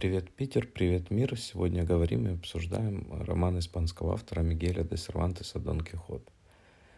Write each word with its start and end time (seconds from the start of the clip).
Привет, 0.00 0.30
Питер, 0.30 0.66
привет, 0.66 1.10
мир. 1.10 1.38
Сегодня 1.38 1.84
говорим 1.84 2.26
и 2.26 2.32
обсуждаем 2.32 3.06
роман 3.22 3.58
испанского 3.58 4.14
автора 4.14 4.40
Мигеля 4.40 4.82
де 4.82 4.96
Сервантеса 4.96 5.58
«Дон 5.58 5.82
Кихот». 5.82 6.26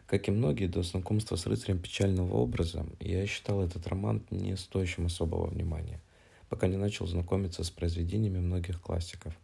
Как 0.06 0.28
и 0.28 0.30
многие, 0.30 0.68
до 0.68 0.84
знакомства 0.84 1.34
с 1.34 1.48
рыцарем 1.48 1.80
печального 1.80 2.34
образа, 2.34 2.86
я 3.00 3.26
считал 3.26 3.60
этот 3.60 3.88
роман 3.88 4.22
не 4.30 4.56
стоящим 4.56 5.06
особого 5.06 5.48
внимания, 5.48 6.00
пока 6.48 6.68
не 6.68 6.76
начал 6.76 7.08
знакомиться 7.08 7.64
с 7.64 7.72
произведениями 7.72 8.38
многих 8.38 8.80
классиков. 8.80 9.36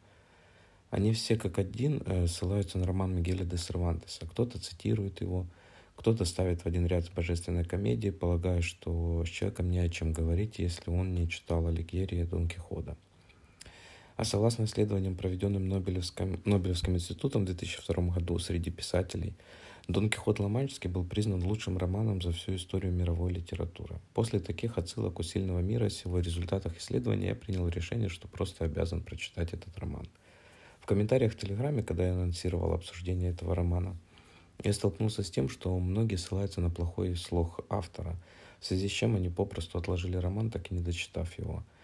Они 0.91 1.13
все 1.13 1.35
как 1.35 1.59
один 1.59 2.01
э, 2.07 2.29
ссылаются 2.29 2.79
на 2.79 2.87
роман 2.87 3.13
Мигеля 3.13 3.45
де 3.45 3.57
Сервантеса. 3.57 4.25
Кто-то 4.27 4.61
цитирует 4.61 5.21
его, 5.21 5.49
кто-то 5.97 6.25
ставит 6.27 6.61
в 6.61 6.67
один 6.67 6.87
ряд 6.87 7.07
с 7.07 7.11
божественной 7.11 7.65
комедией, 7.65 8.13
полагая, 8.13 8.63
что 8.63 9.25
с 9.25 9.29
человеком 9.29 9.69
не 9.69 9.81
о 9.81 9.89
чем 9.89 10.13
говорить, 10.13 10.61
если 10.61 10.91
он 10.91 11.13
не 11.13 11.29
читал 11.29 11.67
Алигьери 11.67 12.21
и 12.21 12.23
Дон 12.23 12.47
Кихота– 12.47 12.97
а 14.19 14.25
согласно 14.25 14.65
исследованиям, 14.65 15.15
проведенным 15.15 15.69
Нобелевским, 15.69 16.41
Нобелевским 16.45 16.97
институтом 16.97 17.43
в 17.43 17.45
2002 17.47 18.15
году 18.15 18.37
среди 18.41 18.69
писателей, 18.69 19.33
Дон 19.87 20.11
Кихот 20.11 20.41
Ломанческий 20.41 20.91
был 20.91 21.05
признан 21.05 21.45
лучшим 21.45 21.79
романом 21.79 22.21
за 22.21 22.33
всю 22.33 22.57
историю 22.57 22.93
мировой 22.93 23.33
литературы. 23.33 24.01
После 24.15 24.41
таких 24.41 24.77
отсылок 24.77 25.21
у 25.21 25.23
сильного 25.23 25.61
мира 25.61 25.89
с 25.89 26.05
его 26.05 26.19
результатах 26.19 26.77
исследования 26.79 27.29
я 27.29 27.37
принял 27.37 27.69
решение, 27.69 28.09
что 28.09 28.27
просто 28.27 28.65
обязан 28.65 29.05
прочитать 29.05 29.53
этот 29.53 29.79
роман. 29.79 30.09
В 30.81 30.87
комментариях 30.87 31.35
в 31.35 31.39
Телеграме, 31.39 31.85
когда 31.85 32.05
я 32.05 32.13
анонсировал 32.15 32.73
обсуждение 32.73 33.31
этого 33.31 33.55
романа, 33.55 33.97
я 34.65 34.73
столкнулся 34.73 35.23
с 35.23 35.31
тем, 35.31 35.49
что 35.49 35.79
многие 35.79 36.17
ссылаются 36.17 36.61
на 36.61 36.71
плохой 36.71 37.15
слог 37.15 37.61
автора, 37.69 38.17
в 38.59 38.67
связи 38.67 38.89
с 38.89 38.93
чем 38.93 39.15
они 39.15 39.29
попросту 39.29 39.79
отложили 39.79 40.17
роман, 40.17 40.51
так 40.51 40.73
и 40.73 40.75
не 40.75 40.81
дочитав 40.81 41.39
его– 41.39 41.63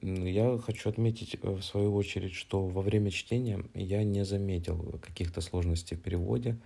я 0.00 0.58
хочу 0.58 0.88
отметить 0.88 1.36
э, 1.42 1.50
в 1.50 1.62
свою 1.62 1.94
очередь, 1.94 2.34
что 2.34 2.66
во 2.66 2.82
время 2.82 3.10
чтения 3.10 3.64
я 3.74 4.02
не 4.04 4.24
заметил 4.24 4.98
каких-то 5.00 5.40
сложностей 5.40 5.96
в 5.96 6.00
переводе. 6.00 6.56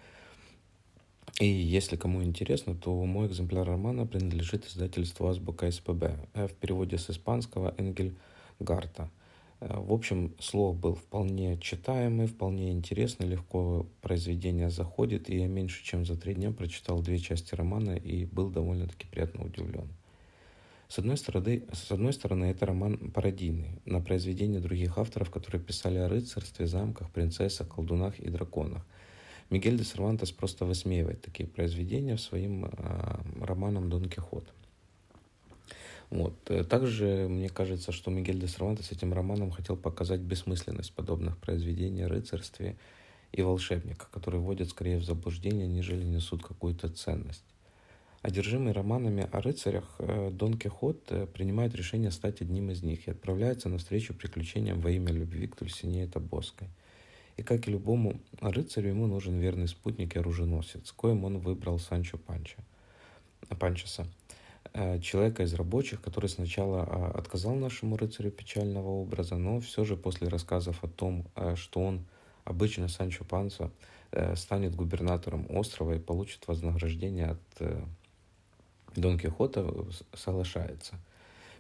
И 1.41 1.47
если 1.47 1.97
кому 1.97 2.23
интересно, 2.25 2.75
то 2.75 3.05
мой 3.05 3.29
экземпляр 3.29 3.67
романа 3.67 4.07
принадлежит 4.07 4.67
издательству 4.67 5.29
Азбука 5.29 5.71
СПБ 5.71 6.17
э, 6.35 6.49
в 6.49 6.55
переводе 6.55 6.99
с 6.99 7.11
испанского 7.11 7.75
Энгель 7.79 8.17
Гарта. 8.59 9.11
Э, 9.61 9.79
в 9.79 9.93
общем, 9.93 10.35
слог 10.41 10.77
был 10.77 10.95
вполне 10.95 11.59
читаемый, 11.59 12.27
вполне 12.27 12.73
интересный, 12.73 13.29
легко 13.29 13.87
произведение 14.01 14.71
заходит, 14.71 15.31
и 15.31 15.39
я 15.39 15.47
меньше 15.47 15.85
чем 15.85 16.05
за 16.05 16.17
три 16.17 16.35
дня 16.35 16.51
прочитал 16.51 17.01
две 17.03 17.19
части 17.19 17.55
романа 17.55 17.97
и 17.97 18.25
был 18.25 18.51
довольно-таки 18.51 19.07
приятно 19.07 19.45
удивлен. 19.45 19.89
С 20.89 20.99
одной, 20.99 21.19
стороны, 21.19 21.65
с 21.71 21.93
одной 21.93 22.15
стороны, 22.15 22.47
это 22.47 22.65
роман 22.65 23.11
пародийный 23.11 23.79
на 23.85 24.01
произведения 24.01 24.59
других 24.59 24.97
авторов, 24.97 25.31
которые 25.31 25.61
писали 25.61 25.99
о 25.99 26.09
рыцарстве, 26.09 26.67
замках, 26.67 27.11
принцессах, 27.11 27.69
колдунах 27.69 28.19
и 28.19 28.31
драконах. 28.31 28.87
Мигель 29.51 29.77
де 29.77 29.85
Сервантес 29.85 30.31
просто 30.31 30.65
высмеивает 30.65 31.21
такие 31.21 31.47
произведения 31.47 32.17
своим 32.17 32.65
э, 32.65 32.71
романом 33.41 33.91
«Дон 33.91 34.09
Кихот». 34.09 34.51
Вот. 36.09 36.43
Также 36.71 37.29
мне 37.29 37.51
кажется, 37.51 37.93
что 37.93 38.11
Мигель 38.11 38.41
де 38.41 38.49
Сервантес 38.49 38.91
этим 38.91 39.13
романом 39.13 39.51
хотел 39.51 39.77
показать 39.77 40.21
бессмысленность 40.21 40.95
подобных 40.95 41.37
произведений 41.37 42.05
о 42.05 42.09
рыцарстве 42.09 42.79
и 43.33 43.43
волшебниках, 43.43 44.09
которые 44.11 44.41
вводят 44.41 44.71
скорее 44.71 44.97
в 44.97 45.05
заблуждение, 45.05 45.67
нежели 45.67 46.03
несут 46.03 46.43
какую-то 46.43 46.89
ценность. 46.89 47.45
Одержимый 48.21 48.73
романами 48.73 49.29
о 49.31 49.41
рыцарях, 49.41 49.95
э, 50.01 50.31
Дон 50.33 50.59
Кихот 50.59 51.05
э, 51.11 51.27
принимает 51.27 51.77
решение 51.77 52.11
стать 52.11 52.41
одним 52.41 52.73
из 52.73 52.83
них 52.83 53.07
и 53.07 53.13
отправляется 53.13 53.69
навстречу 53.69 54.13
приключениям 54.13 54.81
во 54.81 54.91
имя 54.91 55.13
любви 55.13 55.47
к 55.47 55.55
Тульсинее 55.55 56.09
Тобоской. 56.09 56.69
И 57.37 57.45
как 57.45 57.69
и 57.69 57.71
любому 57.71 58.21
рыцарю, 58.41 58.89
ему 58.89 59.07
нужен 59.07 59.39
верный 59.39 59.69
спутник 59.69 60.17
и 60.17 60.19
оруженосец, 60.19 60.91
коим 60.91 61.25
он 61.25 61.39
выбрал 61.39 61.79
Санчо 61.79 62.19
Панча, 62.19 62.57
Панчеса, 63.61 64.09
э, 64.75 64.99
человека 64.99 65.45
из 65.45 65.55
рабочих, 65.55 66.01
который 66.01 66.29
сначала 66.29 66.83
а, 66.83 67.13
отказал 67.17 67.55
нашему 67.55 67.97
рыцарю 67.97 68.33
печального 68.33 68.89
образа, 68.89 69.37
но 69.37 69.61
все 69.61 69.85
же 69.85 69.97
после 69.97 70.27
рассказов 70.27 70.83
о 70.83 70.89
том, 70.89 71.25
что 71.55 71.83
он 71.83 72.05
обычно 72.43 72.89
Санчо 72.89 73.25
Панса 73.25 73.71
станет 74.35 74.75
губернатором 74.75 75.47
острова 75.51 75.93
и 75.93 76.01
получит 76.01 76.49
вознаграждение 76.49 77.27
от 77.27 77.89
Дон 78.97 79.19
Кихота 79.19 79.67
соглашается. 80.15 80.95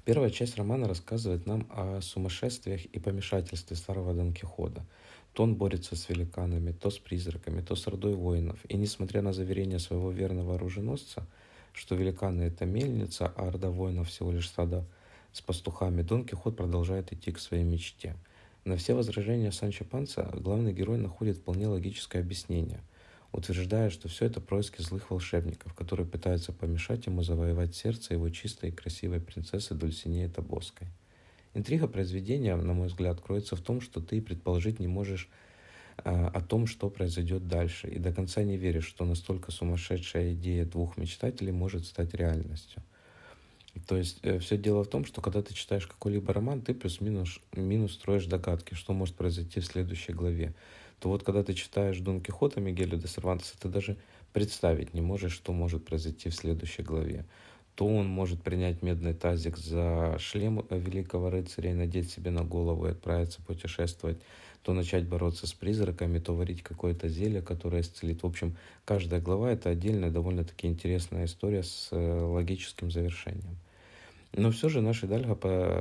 Первая 0.04 0.30
часть 0.30 0.56
романа 0.56 0.88
рассказывает 0.88 1.46
нам 1.46 1.66
о 1.70 2.00
сумасшествиях 2.00 2.86
и 2.86 2.98
помешательстве 2.98 3.76
старого 3.76 4.14
Дон 4.14 4.32
Кихота. 4.32 4.84
То 5.34 5.42
он 5.42 5.54
борется 5.54 5.96
с 5.96 6.08
великанами, 6.08 6.72
то 6.72 6.90
с 6.90 6.98
призраками, 6.98 7.60
то 7.60 7.76
с 7.76 7.86
ордой 7.86 8.14
воинов. 8.14 8.58
И 8.68 8.76
несмотря 8.76 9.22
на 9.22 9.32
заверение 9.32 9.78
своего 9.78 10.10
верного 10.10 10.54
оруженосца, 10.54 11.26
что 11.74 11.94
великаны— 11.94 12.42
это 12.44 12.64
мельница, 12.64 13.32
а 13.36 13.48
орда 13.48 13.70
воинов 13.70 14.08
всего 14.08 14.32
лишь 14.32 14.48
стадо 14.48 14.84
с 15.32 15.42
пастухами, 15.42 16.02
Дон 16.02 16.24
Кихот 16.24 16.56
продолжает 16.56 17.12
идти 17.12 17.30
к 17.30 17.38
своей 17.38 17.64
мечте. 17.64 18.16
На 18.64 18.76
все 18.76 18.94
возражения 18.94 19.52
Санчо 19.52 19.84
Панца 19.84 20.30
главный 20.32 20.72
герой 20.72 20.98
находит 20.98 21.36
вполне 21.36 21.66
логическое 21.68 22.20
объяснение— 22.20 22.80
утверждая, 23.32 23.90
что 23.90 24.08
все 24.08 24.26
это 24.26 24.40
происки 24.40 24.80
злых 24.80 25.10
волшебников, 25.10 25.74
которые 25.74 26.06
пытаются 26.06 26.52
помешать 26.52 27.06
ему 27.06 27.22
завоевать 27.22 27.74
сердце 27.74 28.14
его 28.14 28.28
чистой 28.30 28.70
и 28.70 28.72
красивой 28.72 29.20
принцессы 29.20 29.74
Дульсинеи 29.74 30.28
Тобоской. 30.28 30.88
Интрига 31.54 31.88
произведения, 31.88 32.56
на 32.56 32.72
мой 32.72 32.88
взгляд, 32.88 33.20
кроется 33.20 33.56
в 33.56 33.60
том, 33.60 33.80
что 33.80 34.00
ты 34.00 34.20
предположить 34.20 34.80
не 34.80 34.86
можешь 34.86 35.28
э, 35.98 36.10
о 36.10 36.40
том, 36.40 36.66
что 36.66 36.90
произойдет 36.90 37.48
дальше, 37.48 37.88
и 37.88 37.98
до 37.98 38.12
конца 38.12 38.42
не 38.42 38.56
веришь, 38.56 38.86
что 38.86 39.04
настолько 39.04 39.50
сумасшедшая 39.50 40.32
идея 40.34 40.64
двух 40.64 40.96
мечтателей 40.96 41.52
может 41.52 41.86
стать 41.86 42.14
реальностью. 42.14 42.82
То 43.86 43.96
есть 43.96 44.18
э, 44.22 44.38
все 44.38 44.56
дело 44.56 44.84
в 44.84 44.88
том, 44.88 45.04
что 45.04 45.20
когда 45.20 45.42
ты 45.42 45.54
читаешь 45.54 45.86
какой-либо 45.86 46.32
роман, 46.32 46.62
ты 46.62 46.74
плюс-минус 46.74 47.40
минус 47.54 47.94
строишь 47.94 48.26
догадки, 48.26 48.74
что 48.74 48.92
может 48.92 49.14
произойти 49.14 49.60
в 49.60 49.66
следующей 49.66 50.12
главе 50.12 50.54
то 51.00 51.08
вот 51.08 51.22
когда 51.22 51.42
ты 51.42 51.54
читаешь 51.54 51.98
Дон 51.98 52.20
Кихота 52.20 52.60
Мигеля 52.60 52.96
де 52.96 53.06
Сервантеса, 53.06 53.54
ты 53.58 53.68
даже 53.68 53.96
представить 54.32 54.94
не 54.94 55.00
можешь, 55.00 55.32
что 55.32 55.52
может 55.52 55.84
произойти 55.84 56.28
в 56.28 56.34
следующей 56.34 56.82
главе. 56.82 57.24
То 57.74 57.86
он 57.86 58.08
может 58.08 58.42
принять 58.42 58.82
медный 58.82 59.14
тазик 59.14 59.56
за 59.56 60.16
шлем 60.18 60.64
великого 60.70 61.30
рыцаря 61.30 61.70
и 61.70 61.74
надеть 61.74 62.10
себе 62.10 62.32
на 62.32 62.42
голову 62.42 62.86
и 62.86 62.90
отправиться 62.90 63.40
путешествовать, 63.42 64.18
то 64.62 64.72
начать 64.72 65.06
бороться 65.06 65.46
с 65.46 65.52
призраками, 65.52 66.18
то 66.18 66.34
варить 66.34 66.62
какое-то 66.62 67.08
зелье, 67.08 67.40
которое 67.40 67.82
исцелит. 67.82 68.24
В 68.24 68.26
общем, 68.26 68.56
каждая 68.84 69.20
глава— 69.20 69.50
это 69.52 69.70
отдельная, 69.70 70.10
довольно-таки 70.10 70.66
интересная 70.66 71.26
история 71.26 71.62
с 71.62 71.88
э, 71.92 71.96
логическим 71.96 72.90
завершением. 72.90 73.56
Но 74.32 74.50
все 74.50 74.68
же 74.68 74.80
наши 74.80 75.06
Дальга 75.06 75.36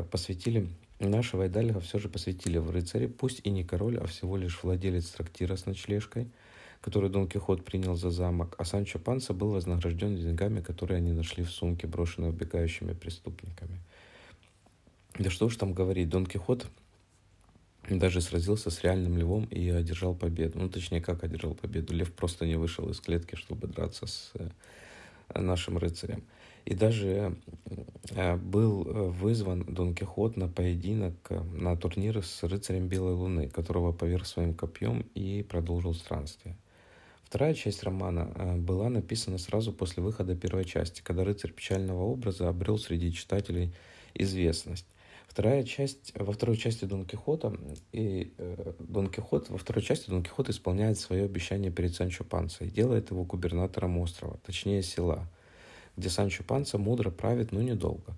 посвятили 0.10 0.70
Нашего 1.00 1.44
Айдальга 1.44 1.80
все 1.80 2.00
же 2.00 2.10
посвятили 2.10 2.58
в 2.58 2.72
рыцаре, 2.72 3.08
пусть 3.08 3.42
и 3.44 3.52
не 3.52 3.64
король, 3.64 3.98
а 4.00 4.08
всего 4.08 4.36
лишь 4.36 4.64
владелец 4.64 5.10
трактира 5.10 5.56
с 5.56 5.68
ночлежкой, 5.68 6.28
который 6.82 7.10
Дон 7.10 7.28
Кихот 7.28 7.64
принял 7.64 7.96
за 7.96 8.10
замок, 8.10 8.56
а 8.58 8.66
Санчо 8.66 8.98
Панса 8.98 9.34
был 9.34 9.52
вознагражден 9.52 10.16
деньгами, 10.16 10.62
которые 10.62 10.98
они 10.98 11.12
нашли 11.12 11.44
в 11.44 11.52
сумке, 11.52 11.86
брошенной 11.86 12.30
убегающими 12.30 12.94
преступниками. 12.94 13.80
Да 15.20 15.30
что 15.30 15.46
уж 15.46 15.56
там 15.56 15.74
говорить, 15.74 16.10
Дон 16.10 16.26
Кихот 16.26 16.68
даже 17.90 18.22
сразился 18.22 18.70
с 18.70 18.84
реальным 18.84 19.18
львом 19.18 19.46
и 19.46 19.70
одержал 19.70 20.16
победу. 20.16 20.60
Ну, 20.60 20.70
точнее, 20.70 21.02
как 21.02 21.24
одержал 21.24 21.54
победу. 21.54 21.94
Лев 21.94 22.12
просто 22.12 22.46
не 22.46 22.56
вышел 22.56 22.90
из 22.90 23.00
клетки, 23.00 23.36
чтобы 23.36 23.68
драться 23.68 24.08
с 24.08 24.32
э, 24.34 24.50
нашим 25.40 25.78
рыцарем. 25.78 26.24
И 26.68 26.76
даже 26.76 27.38
э, 28.10 28.36
был 28.36 28.84
э, 28.86 29.08
вызван 29.08 29.64
Дон 29.64 29.96
Кихот 29.96 30.36
на 30.36 30.50
поединок, 30.50 31.14
э, 31.30 31.40
на 31.40 31.78
турнир 31.78 32.22
с 32.22 32.44
рыцарем 32.44 32.90
Белой 32.90 33.14
Луны, 33.14 33.48
которого 33.48 33.94
поверг 33.94 34.26
своим 34.26 34.54
копьем 34.54 35.06
и 35.16 35.44
продолжил 35.44 35.94
странствие. 35.94 36.58
Вторая 37.24 37.54
часть 37.54 37.84
романа 37.84 38.58
была 38.58 38.90
написана 38.90 39.38
сразу 39.38 39.72
после 39.72 40.04
выхода 40.04 40.36
первой 40.36 40.66
части, 40.66 41.02
когда 41.02 41.24
рыцарь 41.24 41.54
печального 41.54 42.04
образа 42.04 42.50
обрел 42.50 42.78
среди 42.78 43.14
читателей 43.14 43.74
известность. 44.14 44.88
Вторая 45.30 45.64
часть, 45.64 46.12
во 46.16 46.34
второй 46.34 46.58
части 46.58 46.84
Дон 46.84 47.06
Кихота 47.06 47.56
и 47.94 48.34
э, 48.38 48.74
Дон 48.80 49.08
Кихот, 49.10 49.50
во 49.50 49.58
второй 49.58 49.84
части 49.84 50.10
Дон 50.10 50.22
Кихот 50.22 50.50
исполняет 50.50 51.00
свое 51.00 51.24
обещание 51.24 51.72
перед 51.72 51.96
Санчо 51.96 52.26
Панса 52.26 52.66
и 52.66 52.70
делает 52.70 53.12
его 53.12 53.24
губернатором 53.24 53.98
острова, 54.00 54.38
точнее 54.46 54.84
села– 54.84 55.30
где 55.98 56.10
Санчо 56.10 56.44
Панца 56.44 56.78
мудро 56.78 57.10
правит, 57.10 57.52
но 57.52 57.62
недолго. 57.62 58.16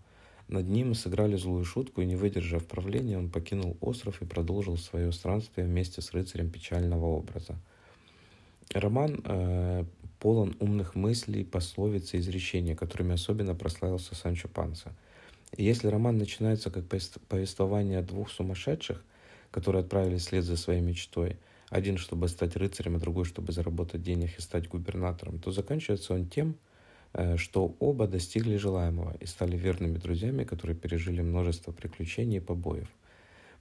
Над 0.50 0.68
ним 0.68 0.96
сыграли 0.96 1.38
злую 1.38 1.64
шутку, 1.64 2.02
и 2.02 2.06
не 2.06 2.16
выдержав 2.16 2.66
правления, 2.66 3.18
он 3.18 3.30
покинул 3.30 3.78
остров 3.81 4.22
и 4.22 4.26
продолжил 4.26 4.78
свое 4.78 5.12
странствие 5.12 5.66
вместе 5.66 6.02
с 6.02 6.12
рыцарем 6.12 6.50
печального 6.50 7.06
образа. 7.06 7.56
Роман 8.74 9.22
э, 9.24 9.86
полон 10.20 10.56
умных 10.60 10.96
мыслей, 10.96 11.44
пословиц 11.44 12.14
и 12.14 12.18
изречений, 12.18 12.76
которыми 12.76 13.14
особенно 13.14 13.56
прославился 13.56 14.16
Санчо 14.16 14.48
Панса. 14.48 14.92
Если 15.58 15.88
роман 15.88 16.18
начинается 16.18 16.70
как 16.70 16.86
повествование 17.28 18.02
двух 18.02 18.30
сумасшедших, 18.30 19.04
которые 19.52 19.82
отправились 19.82 20.22
вслед 20.22 20.44
за 20.44 20.58
своей 20.58 20.82
мечтой, 20.82 21.38
один, 21.70 21.98
чтобы 21.98 22.28
стать 22.28 22.56
рыцарем, 22.56 22.96
а 22.96 23.00
другой, 23.00 23.25
чтобы 23.25 23.52
заработать 23.52 24.04
денег 24.04 24.38
и 24.38 24.42
стать 24.42 24.68
губернатором, 24.68 25.40
то 25.40 25.52
заканчивается 25.52 26.14
он 26.14 26.28
тем, 26.28 26.56
что 27.38 27.76
оба 27.80 28.08
достигли 28.08 28.58
желаемого 28.58 29.16
и 29.20 29.26
стали 29.26 29.58
верными 29.58 29.98
друзьями, 29.98 30.44
которые 30.44 30.76
пережили 30.78 31.22
множество 31.22 31.72
приключений 31.72 32.38
и 32.38 32.42
побоев. 32.42 32.88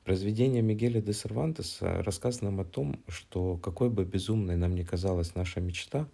Произведение 0.04 0.62
Мигеля 0.62 1.00
де 1.00 1.12
Сервантеса 1.12 2.02
рассказ 2.02 2.40
нам 2.40 2.60
о 2.60 2.64
том, 2.64 3.00
что 3.08 3.56
какой 3.58 3.90
бы 3.90 4.04
безумной 4.04 4.56
нам 4.56 4.74
ни 4.74 4.82
казалась 4.82 5.34
наша 5.34 5.60
мечта, 5.60 6.08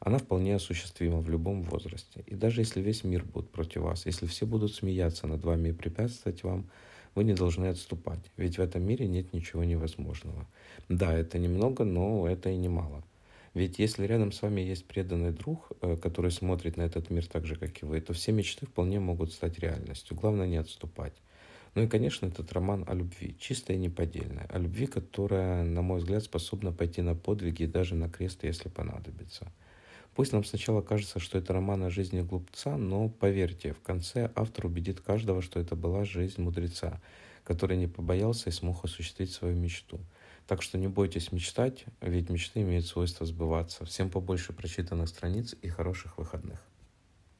она 0.00 0.18
вполне 0.18 0.54
осуществима 0.54 1.20
в 1.20 1.30
любом 1.30 1.62
возрасте. 1.62 2.24
И 2.26 2.34
даже 2.34 2.60
если 2.60 2.80
весь 2.80 3.04
мир 3.04 3.24
будет 3.24 3.50
против 3.50 3.82
вас, 3.82 4.06
если 4.06 4.26
все 4.26 4.46
будут 4.46 4.74
смеяться 4.74 5.26
над 5.26 5.44
вами 5.44 5.70
и 5.70 5.72
препятствовать 5.72 6.42
вам, 6.42 6.70
вы 7.14 7.24
не 7.24 7.34
должны 7.34 7.66
отступать, 7.66 8.20
ведь 8.36 8.58
в 8.58 8.60
этом 8.60 8.82
мире 8.82 9.06
нет 9.06 9.32
ничего 9.32 9.64
невозможного. 9.64 10.46
Да, 10.88 11.12
это 11.12 11.38
немного, 11.38 11.84
но 11.84 12.26
это 12.28 12.50
и 12.50 12.56
немало. 12.56 13.04
Ведь 13.54 13.78
если 13.78 14.04
рядом 14.04 14.32
с 14.32 14.42
вами 14.42 14.60
есть 14.60 14.84
преданный 14.84 15.30
друг, 15.30 15.70
э, 15.80 15.96
который 15.96 16.32
смотрит 16.32 16.76
на 16.76 16.82
этот 16.82 17.10
мир 17.10 17.24
так 17.26 17.46
же, 17.46 17.54
как 17.54 17.82
и 17.82 17.86
вы, 17.86 18.00
то 18.00 18.12
все 18.12 18.32
мечты 18.32 18.66
вполне 18.66 18.98
могут 18.98 19.32
стать 19.32 19.60
реальностью. 19.60 20.16
Главное 20.16 20.48
не 20.48 20.56
отступать. 20.56 21.14
Ну 21.74 21.82
и, 21.82 21.88
конечно, 21.88 22.26
этот 22.26 22.52
роман 22.52 22.84
о 22.86 22.94
любви, 22.94 23.36
чистая 23.38 23.76
и 23.76 23.80
неподдельная. 23.80 24.46
О 24.48 24.58
любви, 24.58 24.86
которая, 24.86 25.64
на 25.64 25.82
мой 25.82 26.00
взгляд, 26.00 26.24
способна 26.24 26.72
пойти 26.72 27.00
на 27.02 27.14
подвиги 27.14 27.62
и 27.62 27.68
даже 27.68 27.94
на 27.94 28.08
крест, 28.08 28.42
если 28.42 28.68
понадобится. 28.68 29.52
Пусть 30.14 30.32
нам 30.32 30.44
сначала 30.44 30.82
кажется, 30.82 31.18
что 31.18 31.38
это 31.38 31.52
роман 31.52 31.82
о 31.82 31.90
жизни 31.90 32.22
глупца, 32.22 32.76
но 32.76 33.08
поверьте, 33.08 33.72
в 33.72 33.80
конце 33.82 34.30
автор 34.36 34.66
убедит 34.66 35.00
каждого, 35.00 35.42
что 35.42 35.58
это 35.58 35.74
была 35.74 36.04
жизнь 36.04 36.40
мудреца, 36.40 37.00
который 37.42 37.76
не 37.76 37.88
побоялся 37.88 38.50
и 38.50 38.52
смог 38.52 38.84
осуществить 38.84 39.32
свою 39.32 39.56
мечту. 39.56 39.98
Так 40.46 40.62
что 40.62 40.76
не 40.76 40.88
бойтесь 40.88 41.32
мечтать, 41.32 41.86
ведь 42.00 42.28
мечты 42.28 42.60
имеют 42.60 42.86
свойство 42.86 43.24
сбываться. 43.24 43.84
Всем 43.86 44.10
побольше 44.10 44.52
прочитанных 44.52 45.08
страниц 45.08 45.54
и 45.62 45.68
хороших 45.68 46.18
выходных. 46.18 46.60